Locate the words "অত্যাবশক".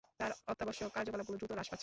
0.51-0.87